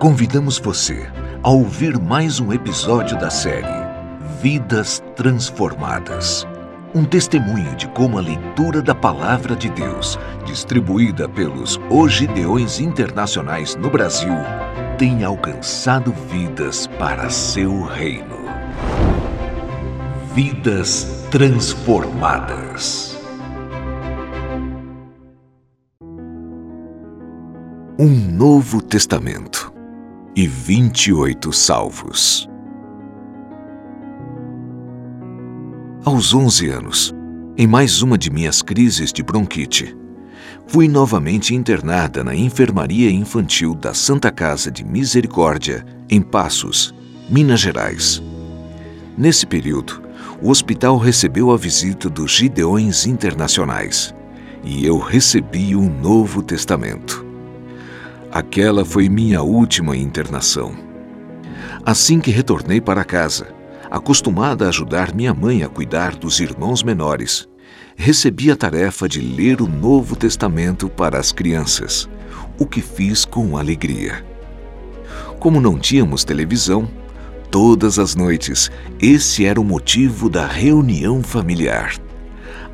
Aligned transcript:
Convidamos 0.00 0.58
você 0.58 1.06
a 1.42 1.50
ouvir 1.50 2.00
mais 2.00 2.40
um 2.40 2.54
episódio 2.54 3.18
da 3.18 3.28
série 3.28 3.66
Vidas 4.40 5.04
Transformadas. 5.14 6.48
Um 6.94 7.04
testemunho 7.04 7.76
de 7.76 7.86
como 7.88 8.16
a 8.16 8.22
leitura 8.22 8.80
da 8.80 8.94
Palavra 8.94 9.54
de 9.54 9.68
Deus, 9.68 10.18
distribuída 10.46 11.28
pelos 11.28 11.78
Ogideões 11.90 12.80
Internacionais 12.80 13.76
no 13.76 13.90
Brasil, 13.90 14.32
tem 14.96 15.22
alcançado 15.22 16.14
vidas 16.30 16.86
para 16.86 17.28
seu 17.28 17.82
reino. 17.82 18.38
Vidas 20.34 21.26
Transformadas. 21.30 23.18
Um 27.98 28.08
Novo 28.08 28.80
Testamento 28.80 29.70
e 30.34 30.46
28 30.46 31.52
salvos. 31.52 32.48
Aos 36.04 36.32
11 36.32 36.68
anos, 36.68 37.14
em 37.56 37.66
mais 37.66 38.00
uma 38.00 38.16
de 38.16 38.30
minhas 38.30 38.62
crises 38.62 39.12
de 39.12 39.22
bronquite, 39.22 39.96
fui 40.66 40.88
novamente 40.88 41.54
internada 41.54 42.24
na 42.24 42.34
enfermaria 42.34 43.10
infantil 43.10 43.74
da 43.74 43.92
Santa 43.92 44.30
Casa 44.30 44.70
de 44.70 44.84
Misericórdia, 44.84 45.84
em 46.08 46.22
Passos, 46.22 46.94
Minas 47.28 47.60
Gerais. 47.60 48.22
Nesse 49.18 49.44
período, 49.44 50.00
o 50.40 50.48
hospital 50.48 50.96
recebeu 50.96 51.50
a 51.50 51.56
visita 51.56 52.08
dos 52.08 52.32
Gideões 52.32 53.06
Internacionais 53.06 54.14
e 54.64 54.86
eu 54.86 54.98
recebi 54.98 55.76
um 55.76 55.90
Novo 56.00 56.42
Testamento. 56.42 57.29
Aquela 58.32 58.84
foi 58.84 59.08
minha 59.08 59.42
última 59.42 59.96
internação. 59.96 60.74
Assim 61.84 62.20
que 62.20 62.30
retornei 62.30 62.80
para 62.80 63.04
casa, 63.04 63.48
acostumada 63.90 64.66
a 64.66 64.68
ajudar 64.68 65.14
minha 65.14 65.34
mãe 65.34 65.62
a 65.62 65.68
cuidar 65.68 66.14
dos 66.14 66.40
irmãos 66.40 66.82
menores, 66.82 67.48
recebi 67.96 68.50
a 68.50 68.56
tarefa 68.56 69.08
de 69.08 69.20
ler 69.20 69.60
o 69.60 69.66
Novo 69.66 70.14
Testamento 70.14 70.88
para 70.88 71.18
as 71.18 71.32
crianças, 71.32 72.08
o 72.58 72.66
que 72.66 72.80
fiz 72.80 73.24
com 73.24 73.56
alegria. 73.56 74.24
Como 75.38 75.60
não 75.60 75.78
tínhamos 75.78 76.22
televisão, 76.22 76.88
todas 77.50 77.98
as 77.98 78.14
noites 78.14 78.70
esse 79.00 79.44
era 79.44 79.60
o 79.60 79.64
motivo 79.64 80.28
da 80.28 80.46
reunião 80.46 81.22
familiar 81.22 81.94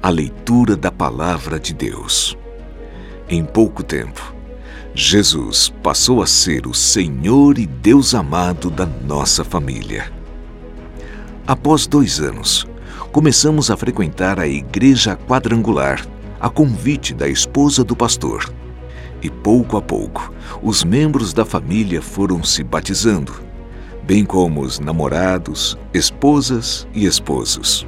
a 0.07 0.09
leitura 0.09 0.77
da 0.77 0.93
Palavra 0.93 1.59
de 1.59 1.75
Deus. 1.75 2.39
Em 3.29 3.45
pouco 3.45 3.83
tempo, 3.83 4.36
Jesus 4.99 5.71
passou 5.83 6.23
a 6.23 6.27
ser 6.27 6.67
o 6.67 6.73
Senhor 6.73 7.59
e 7.59 7.67
Deus 7.67 8.15
amado 8.15 8.71
da 8.71 8.87
nossa 8.87 9.45
família. 9.45 10.11
Após 11.47 11.87
dois 11.87 12.19
anos, 12.19 12.67
começamos 13.13 13.71
a 13.71 13.77
frequentar 13.77 14.41
a 14.41 14.49
igreja 14.49 15.15
quadrangular, 15.15 16.03
a 16.41 16.49
convite 16.49 17.13
da 17.13 17.29
esposa 17.29 17.85
do 17.85 17.95
pastor. 17.95 18.51
E 19.21 19.29
pouco 19.29 19.77
a 19.77 19.83
pouco, 19.83 20.33
os 20.63 20.83
membros 20.83 21.35
da 21.35 21.45
família 21.45 22.01
foram 22.01 22.43
se 22.43 22.65
batizando, 22.65 23.35
bem 24.03 24.25
como 24.25 24.63
os 24.63 24.81
namorados, 24.81 25.77
esposas 25.93 26.89
e 26.95 27.05
esposos. 27.05 27.87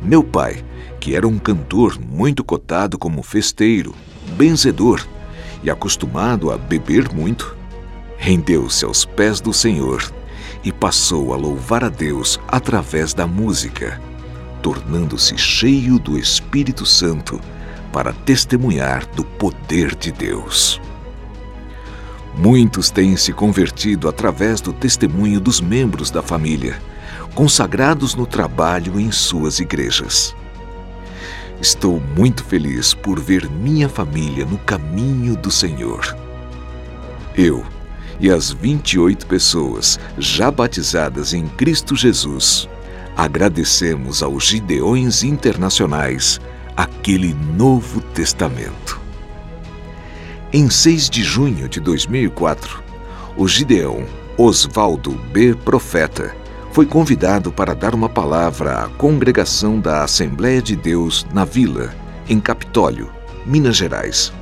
Meu 0.00 0.22
pai, 0.22 0.64
que 1.00 1.16
era 1.16 1.26
um 1.26 1.40
cantor 1.40 1.98
muito 1.98 2.44
cotado 2.44 2.96
como 2.96 3.20
festeiro, 3.20 3.92
benzedor 4.36 5.04
e 5.64 5.70
acostumado 5.70 6.52
a 6.52 6.58
beber 6.58 7.12
muito, 7.12 7.56
rendeu-se 8.18 8.84
aos 8.84 9.04
pés 9.04 9.40
do 9.40 9.52
Senhor 9.52 10.12
e 10.62 10.70
passou 10.70 11.32
a 11.32 11.36
louvar 11.36 11.82
a 11.82 11.88
Deus 11.88 12.38
através 12.46 13.14
da 13.14 13.26
música, 13.26 14.00
tornando-se 14.62 15.36
cheio 15.36 15.98
do 15.98 16.18
Espírito 16.18 16.86
Santo 16.86 17.40
para 17.92 18.12
testemunhar 18.12 19.06
do 19.16 19.24
poder 19.24 19.94
de 19.94 20.12
Deus. 20.12 20.80
Muitos 22.36 22.90
têm 22.90 23.16
se 23.16 23.32
convertido 23.32 24.08
através 24.08 24.60
do 24.60 24.72
testemunho 24.72 25.40
dos 25.40 25.60
membros 25.60 26.10
da 26.10 26.22
família, 26.22 26.78
consagrados 27.34 28.14
no 28.14 28.26
trabalho 28.26 28.98
em 28.98 29.10
suas 29.12 29.60
igrejas. 29.60 30.34
Estou 31.60 32.00
muito 32.16 32.44
feliz 32.44 32.94
por 32.94 33.18
ver 33.20 33.48
minha 33.50 33.88
família 33.88 34.44
no 34.44 34.58
caminho 34.58 35.36
do 35.36 35.50
Senhor. 35.50 36.16
Eu 37.36 37.64
e 38.20 38.30
as 38.30 38.50
28 38.50 39.26
pessoas 39.26 39.98
já 40.18 40.50
batizadas 40.50 41.32
em 41.32 41.46
Cristo 41.48 41.96
Jesus 41.96 42.68
agradecemos 43.16 44.22
aos 44.22 44.44
Gideões 44.44 45.22
Internacionais 45.22 46.40
aquele 46.76 47.34
Novo 47.56 48.00
Testamento. 48.00 49.00
Em 50.52 50.68
6 50.68 51.10
de 51.10 51.22
junho 51.22 51.68
de 51.68 51.80
2004, 51.80 52.82
o 53.36 53.46
Gideão 53.46 54.04
Oswaldo 54.36 55.12
B. 55.32 55.54
Profeta 55.54 56.34
foi 56.74 56.84
convidado 56.84 57.52
para 57.52 57.72
dar 57.72 57.94
uma 57.94 58.08
palavra 58.08 58.80
à 58.80 58.88
congregação 58.88 59.78
da 59.78 60.02
Assembleia 60.02 60.60
de 60.60 60.74
Deus 60.74 61.24
na 61.32 61.44
Vila, 61.44 61.94
em 62.28 62.40
Capitólio, 62.40 63.12
Minas 63.46 63.76
Gerais. 63.76 64.32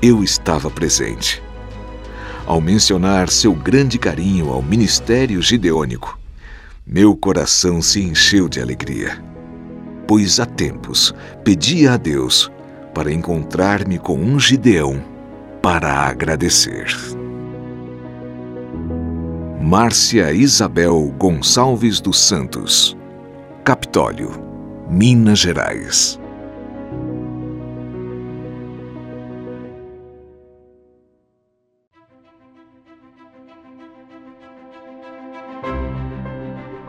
Eu 0.00 0.22
estava 0.22 0.70
presente. 0.70 1.42
Ao 2.46 2.60
mencionar 2.60 3.28
seu 3.28 3.52
grande 3.52 3.98
carinho 3.98 4.50
ao 4.50 4.62
ministério 4.62 5.42
gideônico, 5.42 6.16
meu 6.86 7.16
coração 7.16 7.82
se 7.82 8.00
encheu 8.00 8.48
de 8.48 8.60
alegria, 8.60 9.20
pois 10.06 10.38
há 10.38 10.46
tempos 10.46 11.12
pedia 11.42 11.94
a 11.94 11.96
Deus 11.96 12.52
para 12.94 13.12
encontrar-me 13.12 13.98
com 13.98 14.16
um 14.16 14.38
Gideão 14.38 15.02
para 15.60 15.92
agradecer. 15.92 16.86
Márcia 19.62 20.32
Isabel 20.32 21.14
Gonçalves 21.16 22.00
dos 22.00 22.18
Santos, 22.18 22.96
Capitólio, 23.62 24.32
Minas 24.90 25.38
Gerais. 25.38 26.18